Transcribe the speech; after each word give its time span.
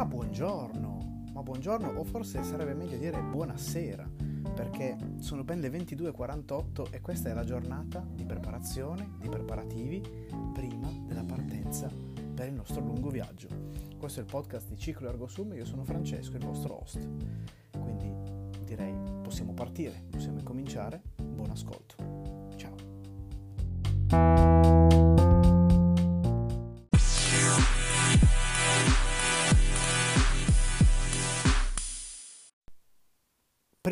Ma 0.00 0.06
buongiorno, 0.06 1.24
ma 1.34 1.42
buongiorno, 1.42 1.98
o 1.98 2.04
forse 2.04 2.42
sarebbe 2.42 2.72
meglio 2.72 2.96
dire 2.96 3.20
buonasera, 3.20 4.10
perché 4.54 4.96
sono 5.18 5.44
ben 5.44 5.60
le 5.60 5.68
22.48 5.68 6.86
e 6.90 7.02
questa 7.02 7.28
è 7.28 7.34
la 7.34 7.44
giornata 7.44 8.02
di 8.10 8.24
preparazione, 8.24 9.16
di 9.18 9.28
preparativi 9.28 10.00
prima 10.54 10.88
della 11.04 11.22
partenza 11.22 11.90
per 12.34 12.48
il 12.48 12.54
nostro 12.54 12.80
lungo 12.80 13.10
viaggio. 13.10 13.48
Questo 13.98 14.20
è 14.20 14.22
il 14.22 14.28
podcast 14.30 14.68
di 14.68 14.78
Ciclo 14.78 15.06
Ergo 15.06 15.28
Sum 15.28 15.52
io 15.52 15.66
sono 15.66 15.84
Francesco, 15.84 16.38
il 16.38 16.46
vostro 16.46 16.80
host. 16.80 17.06
Quindi 17.70 18.10
direi 18.64 18.94
possiamo 19.22 19.52
partire, 19.52 20.02
possiamo 20.08 20.38
incominciare. 20.38 21.02
Buon 21.22 21.50
ascolto. 21.50 21.89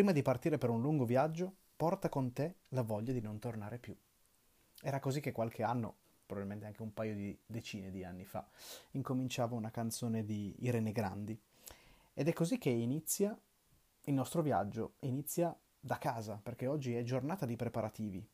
Prima 0.08 0.22
di 0.22 0.26
partire 0.26 0.56
per 0.56 0.70
un 0.70 0.80
lungo 0.80 1.04
viaggio, 1.04 1.54
porta 1.76 2.08
con 2.08 2.32
te 2.32 2.60
la 2.68 2.80
voglia 2.80 3.12
di 3.12 3.20
non 3.20 3.38
tornare 3.38 3.76
più. 3.76 3.94
Era 4.80 5.00
così 5.00 5.20
che 5.20 5.32
qualche 5.32 5.62
anno, 5.62 5.96
probabilmente 6.24 6.64
anche 6.64 6.80
un 6.80 6.94
paio 6.94 7.14
di 7.14 7.38
decine 7.44 7.90
di 7.90 8.04
anni 8.04 8.24
fa, 8.24 8.48
incominciava 8.92 9.54
una 9.54 9.70
canzone 9.70 10.24
di 10.24 10.54
Irene 10.60 10.92
Grandi. 10.92 11.38
Ed 12.14 12.26
è 12.26 12.32
così 12.32 12.56
che 12.56 12.70
inizia 12.70 13.38
il 14.04 14.14
nostro 14.14 14.40
viaggio, 14.40 14.94
inizia 15.00 15.54
da 15.78 15.98
casa, 15.98 16.40
perché 16.42 16.66
oggi 16.66 16.94
è 16.94 17.02
giornata 17.02 17.44
di 17.44 17.56
preparativi. 17.56 18.26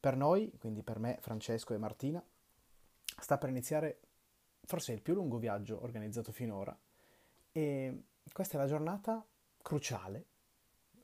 Per 0.00 0.16
noi, 0.16 0.50
quindi 0.58 0.82
per 0.82 0.98
me, 0.98 1.18
Francesco 1.20 1.74
e 1.74 1.78
Martina, 1.78 2.24
sta 3.20 3.36
per 3.36 3.50
iniziare 3.50 4.00
forse 4.64 4.94
il 4.94 5.02
più 5.02 5.12
lungo 5.12 5.36
viaggio 5.36 5.78
organizzato 5.82 6.32
finora 6.32 6.74
e 7.52 8.04
questa 8.32 8.56
è 8.56 8.60
la 8.62 8.66
giornata 8.66 9.22
cruciale 9.60 10.28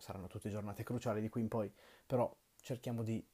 saranno 0.03 0.27
tutte 0.27 0.51
giornate 0.51 0.83
cruciali 0.83 1.21
di 1.21 1.29
qui 1.29 1.43
in 1.43 1.49
poi, 1.49 1.73
però 2.05 2.37
cerchiamo 2.57 3.05
di 3.05 3.25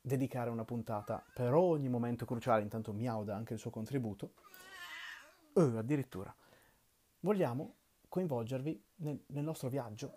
dedicare 0.00 0.48
una 0.48 0.64
puntata 0.64 1.24
per 1.34 1.54
ogni 1.54 1.88
momento 1.88 2.24
cruciale, 2.24 2.62
intanto 2.62 2.92
Miau 2.92 3.24
dà 3.24 3.34
anche 3.34 3.54
il 3.54 3.58
suo 3.58 3.70
contributo. 3.70 4.34
Uh, 5.54 5.76
addirittura. 5.76 6.32
Vogliamo 7.18 7.74
coinvolgervi 8.08 8.84
nel, 8.96 9.24
nel 9.26 9.42
nostro 9.42 9.68
viaggio 9.68 10.12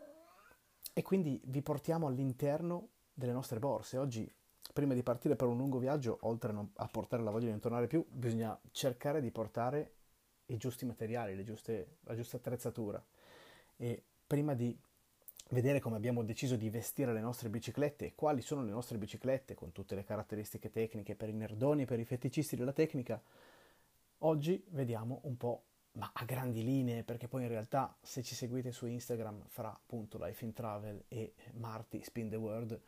e 0.93 1.01
quindi 1.01 1.41
vi 1.45 1.63
portiamo 1.63 2.05
all'interno 2.05 2.89
delle 3.11 3.33
nostre 3.33 3.57
borse. 3.57 3.97
Oggi, 3.97 4.31
prima 4.71 4.93
di 4.93 5.01
partire 5.01 5.35
per 5.35 5.47
un 5.47 5.57
lungo 5.57 5.79
viaggio, 5.79 6.19
oltre 6.21 6.53
a 6.75 6.87
portare 6.87 7.23
la 7.23 7.31
voglia 7.31 7.45
di 7.45 7.51
non 7.51 7.59
tornare 7.59 7.87
più, 7.87 8.05
bisogna 8.07 8.57
cercare 8.69 9.19
di 9.19 9.31
portare 9.31 9.93
i 10.45 10.57
giusti 10.57 10.85
materiali, 10.85 11.43
giuste, 11.43 11.97
la 12.01 12.13
giusta 12.13 12.37
attrezzatura. 12.37 13.03
E 13.77 14.03
prima 14.27 14.53
di 14.53 14.79
vedere 15.49 15.79
come 15.79 15.95
abbiamo 15.95 16.23
deciso 16.23 16.55
di 16.55 16.69
vestire 16.69 17.13
le 17.13 17.21
nostre 17.21 17.49
biciclette 17.49 18.05
e 18.05 18.15
quali 18.15 18.41
sono 18.41 18.63
le 18.63 18.71
nostre 18.71 18.97
biciclette 18.97 19.53
con 19.53 19.71
tutte 19.71 19.95
le 19.95 20.03
caratteristiche 20.03 20.71
tecniche 20.71 21.15
per 21.15 21.29
i 21.29 21.33
nerdoni 21.33 21.83
e 21.83 21.85
per 21.85 21.99
i 21.99 22.05
feticisti 22.05 22.55
della 22.55 22.73
tecnica, 22.73 23.21
oggi 24.19 24.63
vediamo 24.69 25.19
un 25.23 25.37
po', 25.37 25.63
ma 25.93 26.09
a 26.13 26.25
grandi 26.25 26.63
linee, 26.63 27.03
perché 27.03 27.27
poi 27.27 27.43
in 27.43 27.49
realtà 27.49 27.95
se 28.01 28.23
ci 28.23 28.33
seguite 28.33 28.71
su 28.71 28.85
Instagram 28.87 29.43
fra 29.47 29.69
appunto 29.69 30.23
Life 30.23 30.43
in 30.43 30.53
Travel 30.53 31.03
e 31.07 31.33
Marty 31.53 32.01
Spin 32.03 32.29
the 32.29 32.35
World 32.35 32.79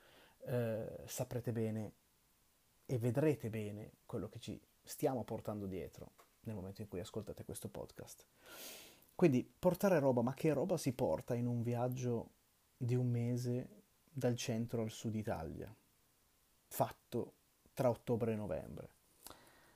eh, 0.45 1.03
saprete 1.05 1.51
bene 1.51 1.91
e 2.85 2.97
vedrete 2.97 3.49
bene 3.49 3.91
quello 4.05 4.29
che 4.29 4.39
ci 4.39 4.59
stiamo 4.81 5.23
portando 5.23 5.67
dietro 5.67 6.11
nel 6.41 6.55
momento 6.55 6.81
in 6.81 6.87
cui 6.87 6.99
ascoltate 6.99 7.43
questo 7.43 7.67
podcast. 7.67 8.25
Quindi 9.13 9.43
portare 9.43 9.99
roba, 9.99 10.21
ma 10.21 10.33
che 10.33 10.53
roba 10.53 10.77
si 10.77 10.93
porta 10.93 11.33
in 11.33 11.47
un 11.47 11.61
viaggio 11.61 12.35
di 12.77 12.95
un 12.95 13.09
mese 13.09 13.67
dal 14.11 14.35
centro 14.35 14.81
al 14.81 14.91
sud 14.91 15.15
Italia, 15.15 15.73
fatto 16.67 17.33
tra 17.73 17.89
ottobre 17.89 18.33
e 18.33 18.35
novembre. 18.35 18.89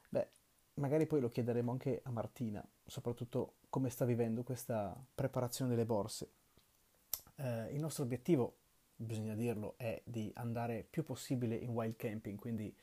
Beh, 0.10 0.28
magari 0.76 1.06
poi 1.08 1.20
lo 1.20 1.30
chiederemo 1.30 1.72
anche 1.72 2.02
a 2.04 2.12
Martina, 2.12 2.64
soprattutto 2.86 3.56
come 3.70 3.90
sta 3.90 4.06
vivendo 4.06 4.44
questa 4.44 4.96
preparazione 5.16 5.72
delle 5.72 5.86
borse. 5.86 6.30
Eh, 7.36 7.74
il 7.74 7.80
nostro 7.80 8.04
obiettivo, 8.04 8.56
bisogna 8.96 9.34
dirlo, 9.34 9.76
è 9.78 10.02
di 10.04 10.32
andare 10.36 10.86
più 10.90 11.04
possibile 11.04 11.56
in 11.56 11.70
wild 11.70 11.96
camping, 11.96 12.38
quindi 12.38 12.76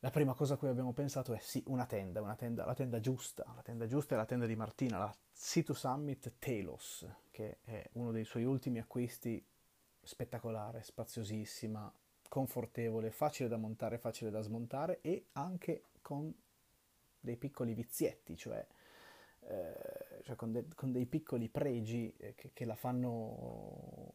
la 0.00 0.10
prima 0.10 0.34
cosa 0.34 0.54
a 0.54 0.56
cui 0.56 0.68
abbiamo 0.68 0.92
pensato 0.92 1.34
è 1.34 1.38
sì, 1.40 1.62
una 1.66 1.84
tenda, 1.84 2.20
una 2.20 2.36
tenda, 2.36 2.64
la 2.64 2.74
tenda 2.74 3.00
giusta, 3.00 3.44
la 3.56 3.62
tenda 3.62 3.86
giusta 3.86 4.14
è 4.14 4.18
la 4.18 4.26
tenda 4.26 4.46
di 4.46 4.54
Martina, 4.54 4.98
la 4.98 5.16
Situ 5.32 5.74
Summit 5.74 6.34
Telos, 6.38 7.06
che 7.30 7.58
è 7.64 7.88
uno 7.94 8.12
dei 8.12 8.24
suoi 8.24 8.44
ultimi 8.44 8.78
acquisti 8.78 9.44
spettacolare, 10.00 10.82
spaziosissima, 10.82 11.92
confortevole, 12.28 13.10
facile 13.10 13.48
da 13.48 13.56
montare, 13.56 13.98
facile 13.98 14.30
da 14.30 14.40
smontare 14.40 15.00
e 15.00 15.26
anche 15.32 15.84
con 16.00 16.32
dei 17.18 17.36
piccoli 17.36 17.74
vizietti, 17.74 18.36
cioè, 18.36 18.64
eh, 19.40 20.20
cioè 20.22 20.36
con, 20.36 20.52
de- 20.52 20.66
con, 20.76 20.92
dei 20.92 21.06
piccoli 21.06 21.48
pregi 21.48 22.14
eh, 22.18 22.34
che, 22.36 22.52
che, 22.52 22.64
la 22.64 22.76
fanno, 22.76 24.12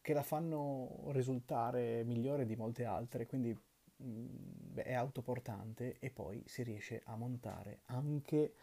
che 0.00 0.12
la 0.12 0.22
fanno 0.22 1.06
risultare 1.08 2.04
migliore 2.04 2.46
di 2.46 2.54
molte 2.54 2.84
altre, 2.84 3.26
quindi 3.26 3.58
è 4.74 4.94
autoportante 4.94 5.98
e 5.98 6.10
poi 6.10 6.42
si 6.46 6.62
riesce 6.62 7.02
a 7.04 7.16
montare 7.16 7.80
anche 7.86 8.54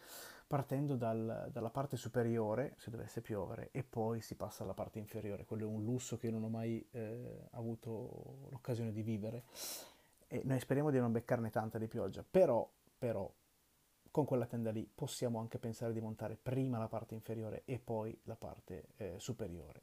partendo 0.52 0.97
dal, 0.97 1.47
dalla 1.50 1.69
parte 1.69 1.96
superiore, 1.96 2.74
se 2.78 2.90
dovesse 2.90 3.22
piovere, 3.22 3.69
e 3.72 3.84
poi 3.84 4.19
si 4.19 4.35
passa 4.35 4.63
alla 4.63 4.74
parte 4.74 5.00
inferiore. 5.00 5.46
Quello 5.46 5.63
è 5.63 5.66
un 5.66 5.84
lusso 5.84 6.18
che 6.18 6.29
non 6.29 6.44
ho 6.44 6.50
mai 6.50 6.85
eh, 6.91 7.47
avuto 7.52 8.50
l'occasione 8.50 8.91
di 8.91 9.02
vivere. 9.02 9.46
E 10.28 10.41
noi 10.44 10.59
speriamo 10.59 10.91
di 10.91 11.00
non 11.00 11.13
beccarne 11.13 11.50
tanta 11.52 11.78
di 11.78 11.88
pioggia, 11.88 12.22
però, 12.29 12.69
però 12.97 13.31
con 14.12 14.25
quella 14.25 14.46
tenda 14.46 14.72
lì 14.72 14.90
possiamo 14.94 15.40
anche 15.40 15.58
pensare 15.58 15.94
di 15.94 16.02
montare 16.02 16.35
prima 16.35 16.78
la 16.78 16.90
parte 16.90 17.13
inferiore 17.13 17.62
e 17.63 17.79
poi 17.79 18.18
la 18.23 18.35
parte 18.35 18.88
eh, 18.97 19.13
superiore. 19.19 19.81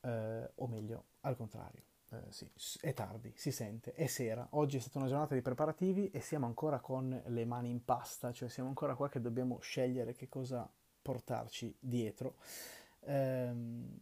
Eh, 0.00 0.50
o 0.54 0.66
meglio, 0.68 1.04
al 1.22 1.34
contrario 1.34 1.93
eh, 2.14 2.32
sì, 2.32 2.48
è 2.80 2.92
tardi, 2.92 3.32
si 3.34 3.50
sente, 3.50 3.92
è 3.92 4.06
sera. 4.06 4.46
Oggi 4.50 4.76
è 4.76 4.80
stata 4.80 4.98
una 4.98 5.08
giornata 5.08 5.34
di 5.34 5.42
preparativi 5.42 6.10
e 6.10 6.20
siamo 6.20 6.46
ancora 6.46 6.80
con 6.80 7.22
le 7.26 7.44
mani 7.44 7.70
in 7.70 7.84
pasta, 7.84 8.32
cioè 8.32 8.48
siamo 8.48 8.68
ancora 8.68 8.94
qua 8.94 9.08
che 9.08 9.20
dobbiamo 9.20 9.58
scegliere 9.60 10.14
che 10.14 10.28
cosa 10.28 10.68
portarci 11.02 11.74
dietro. 11.78 12.36
Eh, 13.00 13.52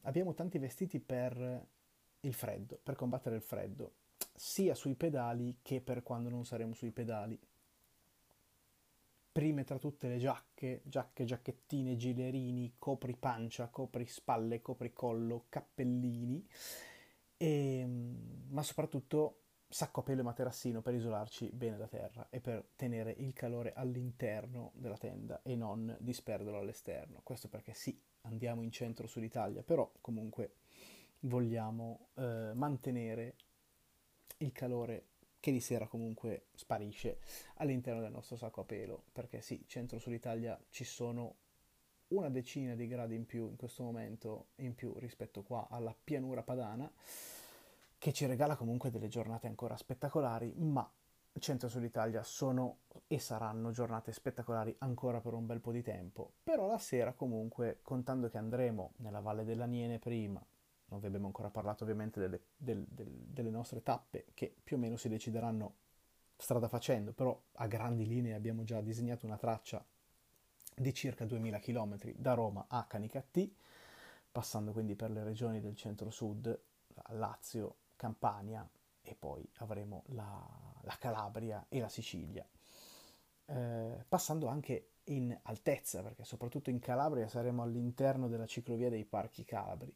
abbiamo 0.03 0.35
tanti 0.35 0.59
vestiti 0.59 1.01
per 1.01 1.67
il 2.21 2.35
freddo, 2.35 2.79
per 2.83 2.95
combattere 2.95 3.37
il 3.37 3.43
freddo, 3.43 3.93
sia 4.35 4.75
sui 4.75 4.95
pedali 4.95 5.59
che 5.63 5.81
per 5.81 6.03
quando 6.03 6.29
non 6.29 6.45
saremo 6.45 6.75
sui 6.75 6.91
pedali. 6.91 7.39
Prime 9.33 9.65
tra 9.65 9.79
tutte 9.79 10.09
le 10.09 10.19
giacche, 10.19 10.83
giacche, 10.85 11.25
giacchettine, 11.25 11.97
gilerini, 11.97 12.75
copri 12.79 13.17
pancia, 13.17 13.69
copri 13.69 14.05
spalle, 14.07 14.61
copri 14.61 14.93
collo, 14.93 15.47
cappellini 15.49 16.47
e, 17.43 17.79
ehm, 17.81 18.47
ma 18.51 18.63
soprattutto 18.63 19.39
sacco 19.69 20.01
a 20.01 20.03
pelo 20.05 20.21
e 20.21 20.25
materassino 20.25 20.81
per 20.81 20.95
isolarci 20.95 21.51
bene 21.51 21.77
da 21.77 21.89
terra 21.89 22.29
e 22.31 22.41
per 22.41 22.65
tenere 22.77 23.11
il 23.19 23.33
calore 23.33 23.73
all'interno 23.73 24.71
della 24.75 24.99
tenda 24.99 25.43
e 25.43 25.57
non 25.57 25.97
disperderlo 25.99 26.59
all'esterno. 26.59 27.21
Questo 27.25 27.49
perché 27.49 27.75
sì, 27.75 27.99
andiamo 28.23 28.63
in 28.63 28.71
centro 28.71 29.09
sull'Italia, 29.09 29.63
però 29.63 29.91
comunque 30.01 30.57
vogliamo 31.21 32.11
eh, 32.15 32.53
mantenere 32.55 33.37
il 34.39 34.53
calore 34.53 35.07
che 35.41 35.51
di 35.51 35.61
sera 35.61 35.89
comunque 35.89 36.47
sparisce 36.55 37.19
all'interno 37.57 38.01
del 38.01 38.13
nostro 38.13 38.37
sacco 38.37 38.61
a 38.61 38.65
pelo, 38.65 39.05
perché 39.11 39.41
sì, 39.41 39.65
centro 39.67 39.99
sull'Italia 39.99 40.61
ci 40.69 40.85
sono 40.85 41.37
una 42.13 42.29
decina 42.29 42.75
di 42.75 42.87
gradi 42.87 43.15
in 43.15 43.27
più 43.27 43.49
in 43.49 43.57
questo 43.57 43.83
momento, 43.83 44.49
in 44.57 44.75
più 44.75 44.95
rispetto 44.99 45.43
qua 45.43 45.67
alla 45.71 45.95
pianura 45.95 46.43
padana, 46.43 46.91
che 47.99 48.13
ci 48.13 48.27
regala 48.27 48.57
comunque 48.57 48.91
delle 48.91 49.09
giornate 49.09 49.47
ancora 49.47 49.77
spettacolari, 49.77 50.53
ma 50.57 50.91
centro 51.39 51.69
sull'Italia 51.69 52.23
sono 52.23 52.81
e 53.07 53.19
saranno 53.19 53.71
giornate 53.71 54.13
spettacolari 54.13 54.75
ancora 54.79 55.21
per 55.21 55.33
un 55.33 55.47
bel 55.47 55.61
po' 55.61 55.73
di 55.73 55.83
tempo. 55.83 56.33
Però 56.43 56.67
la 56.67 56.79
sera 56.79 57.13
comunque, 57.13 57.79
contando 57.83 58.29
che 58.29 58.39
andremo 58.39 58.95
nella 58.97 59.21
Valle 59.21 59.45
dell'Aniene 59.45 59.99
prima, 59.99 60.45
non 60.87 61.01
vi 61.01 61.07
abbiamo 61.07 61.27
ancora 61.27 61.49
parlato 61.49 61.85
ovviamente 61.85 62.21
delle, 62.21 62.41
del, 62.57 62.85
del, 62.89 63.09
delle 63.09 63.51
nostre 63.51 63.83
tappe 63.83 64.27
che 64.35 64.55
più 64.63 64.77
o 64.77 64.79
meno 64.79 64.97
si 64.97 65.09
decideranno 65.09 65.75
strada 66.37 66.69
facendo, 66.69 67.13
però 67.13 67.41
a 67.53 67.67
grandi 67.67 68.07
linee 68.07 68.35
abbiamo 68.35 68.65
già 68.65 68.81
disegnato 68.81 69.25
una 69.25 69.39
traccia 69.39 69.83
di 70.75 70.93
circa 70.95 71.25
2000 71.25 71.59
km 71.59 72.13
da 72.17 72.35
Roma 72.35 72.67
a 72.69 72.85
Canicattì, 72.85 73.55
passando 74.31 74.73
quindi 74.73 74.95
per 74.97 75.11
le 75.11 75.23
regioni 75.25 75.61
del 75.61 75.77
centro-sud, 75.77 76.61
Lazio, 77.11 77.77
Campania 77.97 78.69
e 79.03 79.15
poi 79.15 79.47
avremo 79.59 80.05
la, 80.09 80.47
la 80.83 80.97
Calabria 80.99 81.67
e 81.69 81.81
la 81.81 81.89
Sicilia. 81.89 82.47
eh, 83.47 84.05
passando 84.09 84.47
anche 84.49 84.89
in 85.05 85.37
altezza, 85.43 86.03
perché 86.03 86.25
soprattutto 86.25 86.71
in 86.71 86.79
Calabria 86.79 87.29
saremo 87.29 87.63
all'interno 87.63 88.29
della 88.29 88.47
ciclovia 88.47 88.89
dei 88.91 89.05
parchi 89.05 89.45
calabri, 89.45 89.95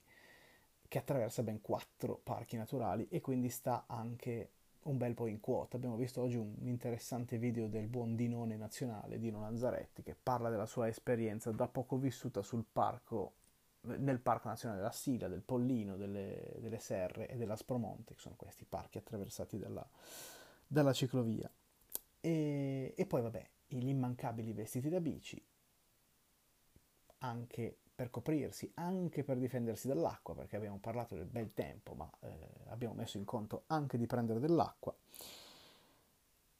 che 0.88 0.98
attraversa 0.98 1.42
ben 1.42 1.60
quattro 1.60 2.16
parchi 2.22 2.56
naturali 2.56 3.08
e 3.08 3.20
quindi 3.20 3.48
sta 3.50 3.84
anche 3.86 4.50
un 4.88 4.96
bel 4.96 5.14
po' 5.14 5.26
in 5.26 5.40
quota. 5.40 5.76
Abbiamo 5.76 5.96
visto 5.96 6.20
oggi 6.20 6.36
un 6.36 6.54
interessante 6.62 7.38
video 7.38 7.68
del 7.68 7.86
buon 7.86 8.16
Dinone 8.16 8.56
nazionale, 8.56 9.18
Dino 9.18 9.40
Lanzaretti, 9.40 10.02
che 10.02 10.16
parla 10.20 10.48
della 10.48 10.66
sua 10.66 10.88
esperienza 10.88 11.50
da 11.50 11.68
poco 11.68 11.96
vissuta 11.96 12.42
sul 12.42 12.64
parco, 12.70 13.32
nel 13.86 14.18
Parco 14.18 14.48
Nazionale 14.48 14.80
della 14.80 14.92
Sila, 14.92 15.28
del 15.28 15.42
Pollino, 15.42 15.96
delle, 15.96 16.56
delle 16.58 16.78
Serre 16.78 17.28
e 17.28 17.36
dell'Aspromonte, 17.36 18.14
che 18.14 18.20
sono 18.20 18.34
questi 18.36 18.64
parchi 18.64 18.98
attraversati 18.98 19.58
dalla, 19.58 19.86
dalla 20.66 20.92
ciclovia. 20.92 21.48
E, 22.20 22.94
e 22.96 23.06
poi, 23.06 23.22
vabbè, 23.22 23.48
gli 23.68 23.88
immancabili 23.88 24.52
vestiti 24.52 24.88
da 24.88 25.00
bici, 25.00 25.40
anche 27.18 27.78
per 27.96 28.10
coprirsi, 28.10 28.70
anche 28.74 29.24
per 29.24 29.38
difendersi 29.38 29.88
dall'acqua, 29.88 30.34
perché 30.34 30.56
abbiamo 30.56 30.76
parlato 30.76 31.16
del 31.16 31.24
bel 31.24 31.54
tempo, 31.54 31.94
ma 31.94 32.08
eh, 32.20 32.28
abbiamo 32.66 32.92
messo 32.92 33.16
in 33.16 33.24
conto 33.24 33.62
anche 33.68 33.96
di 33.96 34.06
prendere 34.06 34.38
dell'acqua. 34.38 34.94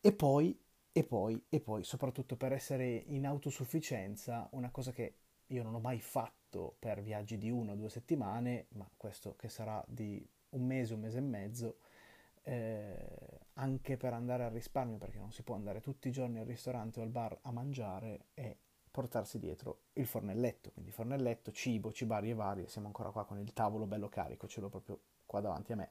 E 0.01 0.13
poi, 0.13 0.59
e 0.93 1.05
poi, 1.05 1.45
e 1.51 1.61
poi, 1.61 1.85
soprattutto 1.85 2.37
per 2.37 2.53
essere 2.53 2.87
in 2.89 3.27
autosufficienza, 3.27 4.49
una 4.53 4.71
cosa 4.71 4.93
che 4.93 5.15
io 5.49 5.63
non 5.63 5.75
ho 5.75 5.79
mai 5.79 6.01
fatto 6.01 6.75
per 6.79 7.03
viaggi 7.03 7.37
di 7.37 7.51
una 7.51 7.73
o 7.73 7.77
due 7.77 7.91
settimane, 7.91 8.69
ma 8.71 8.89
questo 8.97 9.37
che 9.37 9.51
sarà 9.51 9.85
di 9.87 10.27
un 10.51 10.65
mese, 10.65 10.95
un 10.95 11.01
mese 11.01 11.19
e 11.19 11.21
mezzo, 11.21 11.77
eh, 12.45 12.97
anche 13.55 13.99
per 13.99 14.15
andare 14.15 14.45
al 14.45 14.53
risparmio, 14.53 14.97
perché 14.97 15.19
non 15.19 15.33
si 15.33 15.43
può 15.43 15.55
andare 15.55 15.83
tutti 15.83 16.09
i 16.09 16.13
giorni 16.13 16.39
al 16.39 16.47
ristorante 16.47 17.01
o 17.01 17.03
al 17.03 17.11
bar 17.11 17.37
a 17.43 17.53
mangiare, 17.53 18.29
e 18.33 18.57
portarsi 18.97 19.39
dietro 19.39 19.81
il 19.93 20.07
fornelletto, 20.07 20.71
quindi 20.71 20.91
fornelletto, 20.91 21.53
cibo, 21.53 21.93
cibarie 21.93 22.33
varie, 22.33 22.67
siamo 22.67 22.87
ancora 22.87 23.11
qua 23.11 23.27
con 23.27 23.39
il 23.39 23.53
tavolo 23.53 23.85
bello 23.85 24.09
carico, 24.09 24.49
ce 24.49 24.63
l'ho 24.63 24.71
proprio 24.71 25.01
qua 25.27 25.43
davanti 25.43 25.73
a 25.73 25.77
me, 25.77 25.91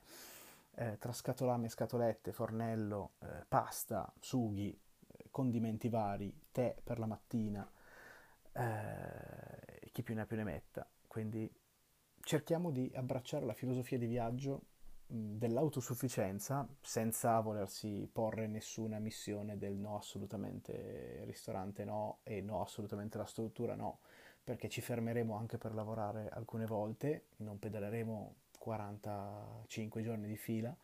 eh, 0.73 0.97
tra 0.97 1.11
scatolame 1.11 1.69
scatolette, 1.69 2.31
fornello, 2.31 3.11
eh, 3.19 3.45
pasta, 3.47 4.11
sughi, 4.19 4.71
eh, 4.71 5.27
condimenti 5.29 5.87
vari, 5.87 6.35
tè 6.51 6.75
per 6.83 6.97
la 6.97 7.05
mattina, 7.05 7.71
eh, 8.53 9.89
chi 9.91 10.01
più 10.01 10.15
ne 10.15 10.21
ha 10.21 10.25
più 10.25 10.37
ne 10.37 10.43
metta, 10.43 10.89
quindi 11.05 11.47
cerchiamo 12.21 12.71
di 12.71 12.91
abbracciare 12.95 13.45
la 13.45 13.53
filosofia 13.53 13.99
di 13.99 14.07
viaggio 14.07 14.61
dell'autosufficienza 15.07 16.67
senza 16.81 17.39
volersi 17.39 18.09
porre 18.11 18.47
nessuna 18.47 18.97
missione 18.99 19.57
del 19.57 19.73
no 19.75 19.97
assolutamente 19.97 21.21
ristorante 21.25 21.85
no 21.85 22.19
e 22.23 22.41
no 22.41 22.61
assolutamente 22.61 23.17
la 23.17 23.25
struttura 23.25 23.75
no 23.75 23.99
perché 24.43 24.67
ci 24.67 24.81
fermeremo 24.81 25.35
anche 25.35 25.57
per 25.57 25.73
lavorare 25.73 26.29
alcune 26.29 26.65
volte 26.65 27.25
non 27.37 27.59
pedaleremo 27.59 28.35
45 28.57 30.01
giorni 30.01 30.27
di 30.27 30.37
fila 30.37 30.75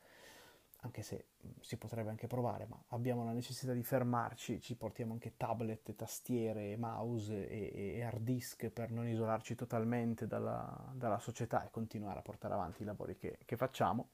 anche 0.83 1.04
se 1.04 1.28
si 1.60 1.78
potrebbe 1.78 2.10
anche 2.10 2.28
provare, 2.28 2.66
ma 2.66 2.81
abbiamo 2.89 3.24
la 3.24 3.33
necessità 3.33 3.72
di 3.74 3.83
fermarci, 3.83 4.60
ci 4.60 4.75
portiamo 4.75 5.13
anche 5.13 5.38
tablet, 5.38 5.95
tastiere, 5.95 6.75
mouse 6.75 7.48
e, 7.48 7.98
e 7.98 8.04
hard 8.04 8.22
disk 8.22 8.69
per 8.69 8.92
non 8.92 9.07
isolarci 9.07 9.54
totalmente 9.54 10.25
dalla, 10.25 10.92
dalla, 10.94 11.19
società 11.19 11.63
e 11.63 11.69
continuare 11.69 12.19
a 12.19 12.24
portare 12.24 12.56
avanti 12.56 12.81
i 12.81 12.86
lavori 12.86 13.16
che, 13.16 13.38
che 13.45 13.57
facciamo. 13.57 14.10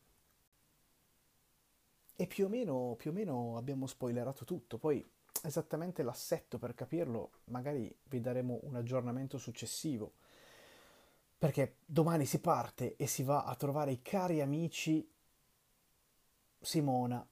E 2.18 2.28
più 2.28 2.46
o, 2.46 2.50
meno, 2.50 2.96
più 2.98 3.12
o 3.12 3.14
meno 3.14 3.58
abbiamo 3.58 3.86
spoilerato 3.86 4.44
tutto, 4.44 4.78
poi 4.78 5.06
esattamente 5.44 6.04
l'assetto 6.04 6.58
per 6.58 6.74
capirlo 6.74 7.30
magari 7.46 7.96
vi 8.06 8.20
daremo 8.20 8.60
un 8.64 8.76
aggiornamento 8.76 9.38
successivo, 9.38 10.16
perché 11.38 11.78
domani 11.86 12.26
si 12.26 12.42
parte 12.42 12.96
e 12.98 13.08
si 13.08 13.24
va 13.24 13.46
a 13.46 13.56
trovare 13.56 13.92
i 13.92 14.02
cari 14.02 14.42
amici 14.42 15.08
Simona 16.60 17.26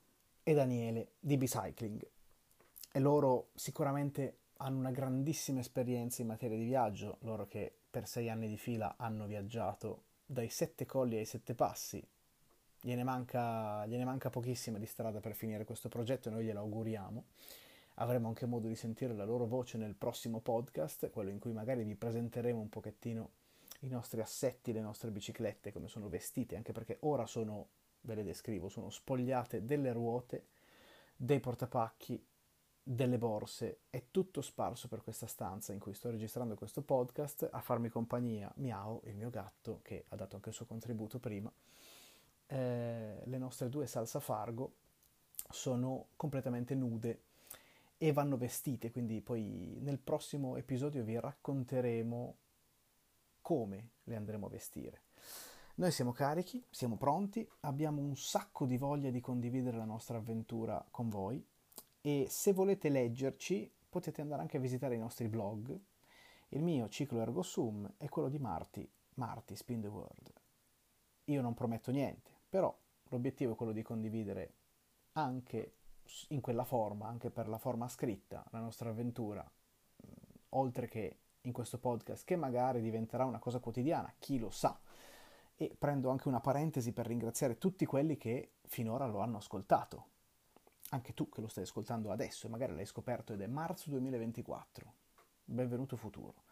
e 0.44 0.54
Daniele 0.54 1.14
di 1.20 1.38
Bicycling 1.38 2.08
e 2.92 3.00
loro 3.00 3.50
sicuramente 3.56 4.38
hanno 4.58 4.80
una 4.80 4.92
grandissima 4.92 5.60
esperienza 5.60 6.22
in 6.22 6.28
materia 6.28 6.58
di 6.58 6.64
viaggio, 6.64 7.18
loro 7.22 7.48
che 7.48 7.74
per 7.90 8.08
sei 8.08 8.30
anni 8.30 8.48
di 8.48 8.58
fila 8.58 8.96
hanno 8.98 9.26
viaggiato 9.26 10.04
dai 10.26 10.50
sette 10.50 10.86
colli 10.86 11.18
ai 11.18 11.26
sette 11.26 11.56
passi. 11.56 12.06
Gliene 12.82 13.04
manca, 13.04 13.86
gliene 13.86 14.06
manca 14.06 14.30
pochissima 14.30 14.78
di 14.78 14.86
strada 14.86 15.20
per 15.20 15.34
finire 15.34 15.66
questo 15.66 15.90
progetto 15.90 16.30
e 16.30 16.32
noi 16.32 16.46
glielo 16.46 16.60
auguriamo. 16.60 17.26
Avremo 17.96 18.28
anche 18.28 18.46
modo 18.46 18.68
di 18.68 18.76
sentire 18.76 19.14
la 19.14 19.26
loro 19.26 19.46
voce 19.46 19.78
nel 19.78 19.96
prossimo 19.96 20.40
podcast, 20.40 21.10
quello 21.10 21.30
in 21.30 21.40
cui 21.40 21.52
magari 21.52 21.84
vi 21.84 21.96
presenteremo 21.96 22.60
un 22.60 22.70
pochettino 22.70 23.32
i 23.82 23.88
nostri 23.88 24.22
assetti, 24.22 24.72
le 24.72 24.82
nostre 24.82 25.12
biciclette, 25.12 25.72
come 25.72 25.88
sono 25.88 26.08
vestite, 26.10 26.56
anche 26.56 26.72
perché 26.72 26.98
ora 27.02 27.26
sono 27.26 27.68
ve 28.06 28.16
le 28.16 28.24
descrivo, 28.24 28.70
sono 28.70 28.90
spogliate 28.90 29.66
delle 29.66 29.92
ruote, 29.92 30.46
dei 31.16 31.40
portapacchi, 31.40 32.24
delle 32.88 33.18
borse, 33.18 33.80
è 33.90 34.04
tutto 34.12 34.42
sparso 34.42 34.88
per 34.88 35.02
questa 35.02 35.26
stanza 35.26 35.74
in 35.74 35.80
cui 35.80 35.96
sto 35.96 36.12
registrando 36.12 36.56
questo 36.56 36.84
podcast, 36.84 37.50
a 37.52 37.60
farmi 37.60 37.90
compagnia 37.90 38.52
Miao, 38.58 39.02
il 39.06 39.16
mio 39.16 39.32
gatto, 39.32 39.80
che 39.82 40.06
ha 40.10 40.16
dato 40.16 40.36
anche 40.36 40.50
il 40.50 40.56
suo 40.56 40.66
contributo 40.66 41.18
prima. 41.18 41.52
Eh, 42.48 43.22
le 43.24 43.38
nostre 43.40 43.70
due 43.70 43.88
salsa 43.88 44.20
fargo 44.20 44.74
sono 45.50 46.10
completamente 46.16 46.76
nude 46.76 47.22
e 47.98 48.12
vanno 48.14 48.38
vestite, 48.38 48.92
quindi 48.92 49.20
poi 49.22 49.78
nel 49.82 49.98
prossimo 49.98 50.56
episodio 50.56 51.04
vi 51.04 51.20
racconteremo 51.20 52.36
come 53.42 53.90
le 54.04 54.16
andremo 54.16 54.46
a 54.46 54.50
vestire. 54.50 55.02
Noi 55.78 55.92
siamo 55.92 56.14
carichi, 56.14 56.66
siamo 56.70 56.96
pronti, 56.96 57.46
abbiamo 57.62 58.00
un 58.02 58.16
sacco 58.16 58.66
di 58.66 58.78
voglia 58.78 59.10
di 59.10 59.20
condividere 59.20 59.76
la 59.76 59.84
nostra 59.84 60.16
avventura 60.16 60.86
con 60.90 61.10
voi 61.10 61.46
e 62.00 62.28
se 62.30 62.54
volete 62.54 62.88
leggerci 62.88 63.70
potete 63.90 64.22
andare 64.22 64.40
anche 64.40 64.56
a 64.56 64.62
visitare 64.62 64.96
i 64.96 65.00
nostri 65.00 65.28
blog. 65.28 65.78
Il 66.48 66.64
mio 66.64 66.88
ciclo 66.88 67.20
Ergo 67.20 67.42
Sum 67.42 67.92
è 67.98 68.08
quello 68.08 68.30
di 68.30 68.40
Marty, 68.40 68.90
Marty 69.16 69.58
Spin 69.58 69.82
the 69.82 69.88
World. 69.88 70.32
Io 71.26 71.42
non 71.42 71.54
prometto 71.54 71.92
niente, 71.92 72.32
però 72.48 72.74
l'obiettivo 73.10 73.52
è 73.52 73.56
quello 73.58 73.74
di 73.74 73.82
condividere 73.82 74.54
anche 75.14 75.74
in 76.30 76.40
quella 76.40 76.64
forma, 76.64 77.08
anche 77.08 77.30
per 77.30 77.50
la 77.50 77.58
forma 77.58 77.90
scritta, 77.90 78.46
la 78.52 78.60
nostra 78.60 78.92
avventura, 78.92 79.46
oltre 80.52 80.88
che 80.88 81.18
in 81.42 81.52
questo 81.52 81.80
podcast, 81.80 82.24
che 82.24 82.38
magari 82.38 82.80
diventerà 82.82 83.26
una 83.26 83.40
cosa 83.40 83.60
quotidiana, 83.60 84.14
chi 84.18 84.40
lo 84.40 84.50
sa 84.52 84.80
e 85.58 85.76
prendo 85.78 86.10
anche 86.10 86.28
una 86.28 86.42
parentesi 86.42 86.92
per 86.92 87.08
ringraziare 87.08 87.58
tutti 87.58 87.86
quelli 87.86 88.18
che 88.18 88.56
finora 88.66 89.06
lo 89.06 89.20
hanno 89.20 89.38
ascoltato. 89.38 90.14
Anche 90.90 91.14
tu 91.14 91.30
che 91.30 91.42
lo 91.42 91.48
stai 91.48 91.64
ascoltando 91.64 92.12
adesso 92.12 92.46
e 92.46 92.50
magari 92.50 92.76
l'hai 92.76 92.86
scoperto 92.86 93.34
ed 93.34 93.42
è 93.42 93.48
marzo 93.48 93.90
2024. 93.90 94.94
Benvenuto 95.46 95.96
futuro. 95.96 96.44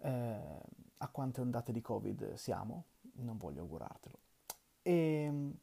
Eh, 0.00 0.60
a 0.98 1.08
quante 1.08 1.40
ondate 1.40 1.72
di 1.72 1.80
Covid 1.80 2.34
siamo? 2.34 2.84
Non 3.14 3.36
voglio 3.36 3.62
augurartelo. 3.62 4.18
E 4.82 4.92
ehm, 4.92 5.58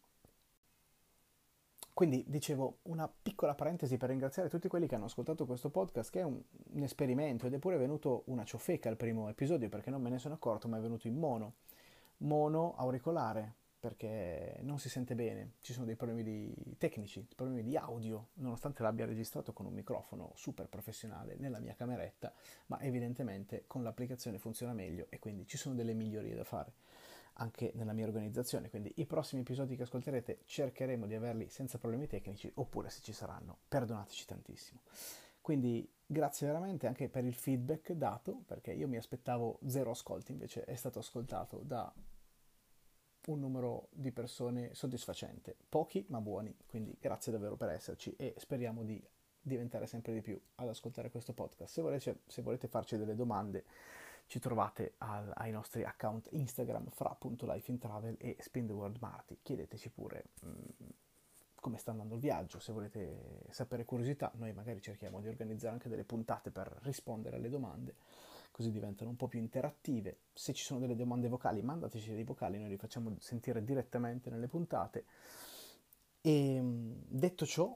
quindi 1.94 2.26
dicevo 2.28 2.80
una 2.84 3.08
piccola 3.08 3.56
parentesi 3.56 3.96
per 3.96 4.10
ringraziare 4.10 4.50
tutti 4.50 4.68
quelli 4.68 4.86
che 4.86 4.96
hanno 4.96 5.06
ascoltato 5.06 5.46
questo 5.46 5.70
podcast, 5.70 6.12
che 6.12 6.20
è 6.20 6.24
un, 6.24 6.42
un 6.74 6.84
esperimento 6.84 7.48
ed 7.48 7.54
è 7.54 7.60
pure 7.60 7.78
venuto 7.78 8.24
una 8.26 8.44
ciofeca 8.44 8.90
al 8.90 8.98
primo 8.98 9.30
episodio 9.30 9.70
perché 9.70 9.90
non 9.90 10.02
me 10.02 10.10
ne 10.10 10.20
sono 10.20 10.34
accorto, 10.34 10.68
ma 10.68 10.78
è 10.78 10.82
venuto 10.82 11.08
in 11.08 11.18
mono 11.18 11.54
mono 12.18 12.76
auricolare 12.76 13.56
perché 13.86 14.58
non 14.62 14.80
si 14.80 14.90
sente 14.90 15.14
bene, 15.14 15.58
ci 15.62 15.72
sono 15.72 15.86
dei 15.86 15.96
problemi 15.96 16.24
di, 16.24 16.76
tecnici, 16.80 17.24
problemi 17.36 17.62
di 17.62 17.78
audio, 17.78 18.30
nonostante 18.36 18.82
l'abbia 18.82 19.06
registrato 19.06 19.54
con 19.54 19.68
un 19.68 19.74
microfono 19.74 20.32
super 20.34 20.68
professionale 20.68 21.36
nella 21.38 21.60
mia 21.60 21.76
cameretta, 21.76 22.34
ma 22.66 22.80
evidentemente 22.80 23.66
con 23.68 23.84
l'applicazione 23.84 24.40
funziona 24.40 24.74
meglio 24.74 25.06
e 25.10 25.20
quindi 25.20 25.46
ci 25.46 25.58
sono 25.58 25.76
delle 25.76 25.94
migliorie 25.94 26.34
da 26.34 26.44
fare 26.44 26.74
anche 27.34 27.74
nella 27.76 27.94
mia 27.94 28.06
organizzazione, 28.06 28.72
quindi 28.72 28.92
i 28.96 29.06
prossimi 29.06 29.42
episodi 29.42 29.76
che 29.76 29.84
ascolterete 29.84 30.40
cercheremo 30.46 31.06
di 31.06 31.14
averli 31.14 31.50
senza 31.50 31.78
problemi 31.78 32.08
tecnici, 32.08 32.50
oppure 32.56 32.90
se 32.90 33.02
ci 33.02 33.14
saranno, 33.14 33.60
perdonateci 33.68 34.26
tantissimo. 34.26 34.80
Quindi 35.42 35.88
grazie 36.06 36.48
veramente 36.48 36.88
anche 36.88 37.10
per 37.10 37.26
il 37.26 37.34
feedback 37.34 37.94
dato, 37.94 38.44
perché 38.46 38.74
io 38.74 38.88
mi 38.88 38.98
aspettavo 38.98 39.60
zero 39.68 39.92
ascolti, 39.92 40.32
invece 40.32 40.64
è 40.66 40.76
stato 40.76 41.00
ascoltato 41.00 41.62
da 41.64 41.92
un 43.28 43.40
numero 43.40 43.88
di 43.92 44.12
persone 44.12 44.74
soddisfacente, 44.74 45.56
pochi 45.68 46.06
ma 46.10 46.22
buoni, 46.22 46.56
quindi 46.68 46.96
grazie 47.00 47.32
davvero 47.32 47.56
per 47.56 47.70
esserci 47.70 48.16
e 48.16 48.36
speriamo 48.38 48.84
di 48.84 49.04
diventare 49.42 49.88
sempre 49.88 50.14
di 50.14 50.22
più 50.22 50.40
ad 50.56 50.68
ascoltare 50.68 51.10
questo 51.10 51.34
podcast. 51.34 51.72
Se 51.72 51.82
volete, 51.82 52.22
se 52.26 52.42
volete 52.42 52.68
farci 52.68 52.98
delle 52.98 53.16
domande 53.16 53.66
ci 54.28 54.40
trovate 54.40 54.96
al, 54.98 55.32
ai 55.36 55.52
nostri 55.52 55.84
account 55.84 56.28
Instagram 56.32 56.90
fra.lifeintravel 56.90 58.18
e 58.20 58.38
Spin 58.40 58.68
the 58.68 58.74
World 58.74 58.98
Marty, 59.00 59.38
chiedeteci 59.42 59.90
pure 59.90 60.26
mm, 60.44 60.90
come 61.66 61.80
sta 61.80 61.90
andando 61.90 62.14
il 62.14 62.20
viaggio, 62.20 62.60
se 62.60 62.72
volete 62.72 63.42
sapere 63.50 63.86
curiosità, 63.86 64.32
noi 64.36 64.54
magari 64.54 64.84
cerchiamo 64.84 65.20
di 65.20 65.28
organizzare 65.28 65.74
anche 65.74 65.90
delle 65.90 66.04
puntate 66.04 66.52
per 66.52 66.78
rispondere 66.84 67.38
alle 67.38 67.50
domande, 67.50 67.96
così 68.52 68.70
diventano 68.70 69.10
un 69.10 69.16
po' 69.16 69.28
più 69.28 69.40
interattive. 69.40 70.20
Se 70.32 70.54
ci 70.54 70.64
sono 70.64 70.80
delle 70.80 70.96
domande 70.96 71.28
vocali, 71.28 71.64
mandateci 71.64 72.14
dei 72.14 72.24
vocali, 72.24 72.60
noi 72.60 72.70
li 72.70 72.78
facciamo 72.78 73.16
sentire 73.18 73.64
direttamente 73.64 74.30
nelle 74.30 74.48
puntate. 74.48 75.06
E 76.22 76.62
detto 76.62 77.48
ciò, 77.48 77.76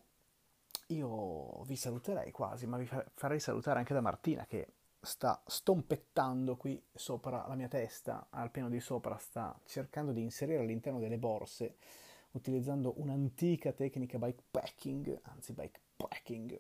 io 0.90 1.64
vi 1.64 1.76
saluterei 1.76 2.30
quasi, 2.30 2.68
ma 2.68 2.78
vi 2.78 2.88
farei 3.16 3.40
salutare 3.40 3.80
anche 3.80 3.96
da 3.96 4.02
Martina 4.02 4.46
che 4.46 4.74
sta 5.02 5.42
stompettando 5.48 6.58
qui 6.58 6.80
sopra 6.94 7.48
la 7.48 7.56
mia 7.56 7.68
testa, 7.68 8.28
al 8.30 8.52
piano 8.52 8.70
di 8.70 8.80
sopra, 8.80 9.18
sta 9.18 9.60
cercando 9.66 10.12
di 10.12 10.22
inserire 10.22 10.60
all'interno 10.60 11.00
delle 11.00 11.18
borse, 11.18 11.78
utilizzando 12.32 12.94
un'antica 12.98 13.72
tecnica 13.72 14.18
bikepacking, 14.18 15.20
anzi 15.24 15.54
bikepacking, 15.54 16.60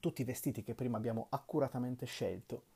tutti 0.00 0.22
i 0.22 0.24
vestiti 0.24 0.62
che 0.62 0.74
prima 0.74 0.96
abbiamo 0.96 1.26
accuratamente 1.30 2.06
scelto 2.06 2.70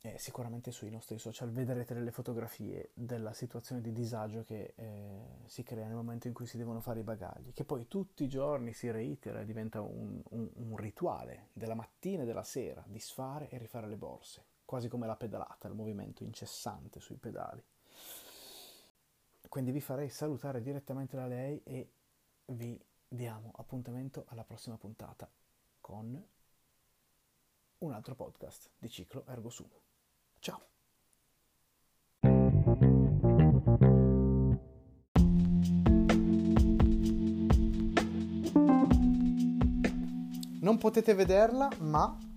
eh, 0.00 0.16
sicuramente 0.16 0.70
sui 0.70 0.90
nostri 0.90 1.18
social 1.18 1.50
vedrete 1.50 1.92
delle 1.92 2.12
fotografie 2.12 2.90
della 2.94 3.32
situazione 3.32 3.80
di 3.80 3.92
disagio 3.92 4.44
che 4.44 4.72
eh, 4.76 5.20
si 5.46 5.64
crea 5.64 5.86
nel 5.86 5.96
momento 5.96 6.28
in 6.28 6.34
cui 6.34 6.46
si 6.46 6.56
devono 6.56 6.80
fare 6.80 7.00
i 7.00 7.02
bagagli, 7.02 7.52
che 7.52 7.64
poi 7.64 7.88
tutti 7.88 8.24
i 8.24 8.28
giorni 8.28 8.72
si 8.72 8.90
reitera 8.90 9.40
e 9.40 9.44
diventa 9.44 9.80
un, 9.80 10.22
un, 10.30 10.48
un 10.54 10.76
rituale 10.76 11.48
della 11.52 11.74
mattina 11.74 12.22
e 12.22 12.26
della 12.26 12.44
sera, 12.44 12.84
disfare 12.86 13.48
e 13.48 13.58
rifare 13.58 13.88
le 13.88 13.96
borse, 13.96 14.44
quasi 14.64 14.88
come 14.88 15.06
la 15.06 15.16
pedalata, 15.16 15.66
il 15.66 15.74
movimento 15.74 16.22
incessante 16.22 17.00
sui 17.00 17.16
pedali. 17.16 17.62
Quindi 19.48 19.72
vi 19.72 19.80
farei 19.80 20.10
salutare 20.10 20.60
direttamente 20.60 21.16
da 21.16 21.26
lei 21.26 21.60
e 21.64 21.90
vi 22.46 22.78
diamo 23.08 23.52
appuntamento 23.56 24.24
alla 24.28 24.44
prossima 24.44 24.76
puntata 24.76 25.28
con 25.80 26.26
un 27.78 27.92
altro 27.92 28.14
podcast 28.14 28.70
di 28.78 28.88
ciclo 28.88 29.24
Ergo 29.26 29.48
Sumo. 29.48 29.82
Ciao. 30.38 30.66
Non 40.60 40.76
potete 40.76 41.14
vederla, 41.14 41.70
ma 41.78 42.27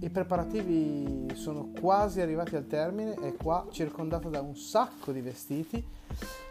i 0.00 0.10
preparativi 0.10 1.34
sono 1.34 1.70
quasi 1.78 2.20
arrivati 2.20 2.56
al 2.56 2.66
termine. 2.66 3.14
È 3.14 3.34
qua 3.34 3.66
circondata 3.70 4.28
da 4.28 4.40
un 4.40 4.56
sacco 4.56 5.12
di 5.12 5.20
vestiti. 5.20 5.84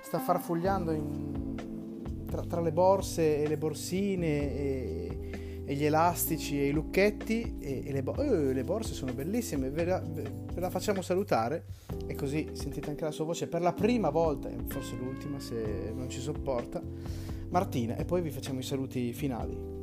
Sta 0.01 0.19
farfugliando 0.19 0.91
in, 0.91 1.55
tra, 2.27 2.41
tra, 2.43 2.61
le 2.61 2.71
borse 2.71 3.41
e 3.41 3.47
le 3.47 3.57
borsine 3.57 4.27
e, 4.27 5.63
e 5.65 5.75
gli 5.75 5.83
elastici 5.83 6.59
e 6.59 6.67
i 6.67 6.71
lucchetti 6.71 7.57
e, 7.59 7.83
e 7.85 7.91
le, 7.91 8.03
bo- 8.03 8.15
oh, 8.17 8.51
le, 8.51 8.63
borse 8.63 8.93
sono 8.93 9.13
bellissime, 9.13 9.69
ve 9.69 9.85
la, 9.85 9.99
ve 9.99 10.59
la, 10.59 10.69
facciamo 10.69 11.01
salutare 11.01 11.65
e 12.05 12.15
così 12.15 12.51
sentite 12.53 12.89
anche 12.89 13.03
la 13.03 13.11
sua 13.11 13.25
voce 13.25 13.47
per 13.47 13.61
la 13.61 13.73
prima 13.73 14.09
volta, 14.09 14.49
e 14.49 14.55
forse 14.67 14.95
l'ultima 14.95 15.39
se 15.39 15.91
non 15.93 16.09
ci 16.09 16.21
sopporta, 16.21 16.81
Martina 17.49 17.95
e 17.97 18.05
poi 18.05 18.21
vi 18.21 18.31
facciamo 18.31 18.59
i 18.59 18.63
saluti 18.63 19.11
finali. 19.11 19.75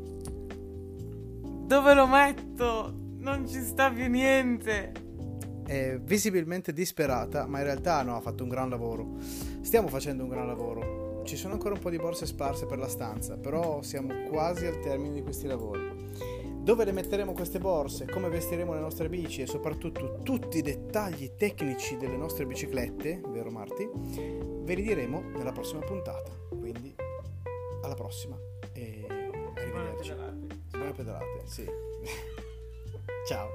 Dove 1.66 1.94
lo 1.94 2.06
metto? 2.06 3.03
Non 3.24 3.48
ci 3.48 3.60
sta 3.62 3.90
più 3.90 4.06
niente. 4.08 4.92
È 5.66 5.98
visibilmente 5.98 6.72
disperata, 6.72 7.46
ma 7.46 7.58
in 7.58 7.64
realtà 7.64 8.02
no, 8.02 8.16
ha 8.16 8.20
fatto 8.20 8.42
un 8.42 8.50
gran 8.50 8.68
lavoro. 8.68 9.16
Stiamo 9.62 9.88
facendo 9.88 10.22
un 10.22 10.28
gran 10.28 10.46
lavoro 10.46 11.04
ci 11.24 11.36
sono 11.36 11.54
ancora 11.54 11.74
un 11.74 11.80
po' 11.80 11.90
di 11.90 11.96
borse 11.96 12.26
sparse 12.26 12.66
per 12.66 12.78
la 12.78 12.88
stanza, 12.88 13.36
però 13.36 13.82
siamo 13.82 14.28
quasi 14.28 14.66
al 14.66 14.78
termine 14.80 15.14
di 15.14 15.22
questi 15.22 15.46
lavori. 15.46 16.12
Dove 16.60 16.84
le 16.84 16.92
metteremo 16.92 17.32
queste 17.32 17.58
borse, 17.58 18.06
come 18.06 18.28
vestiremo 18.28 18.72
le 18.72 18.80
nostre 18.80 19.08
bici 19.08 19.42
e 19.42 19.46
soprattutto 19.46 20.20
tutti 20.22 20.58
i 20.58 20.62
dettagli 20.62 21.32
tecnici 21.36 21.96
delle 21.96 22.16
nostre 22.16 22.46
biciclette, 22.46 23.20
vero 23.26 23.50
Marti? 23.50 23.88
Ve 23.92 24.74
li 24.74 24.82
diremo 24.82 25.20
nella 25.34 25.52
prossima 25.52 25.80
puntata. 25.80 26.30
Quindi 26.48 26.94
alla 27.82 27.94
prossima 27.94 28.36
e 28.72 29.04
arrivederci. 29.08 29.70
Buone 29.70 29.94
pedalate. 29.94 30.56
Buone 30.70 30.92
pedalate, 30.92 31.42
sì. 31.44 31.66
Ciao. 33.26 33.48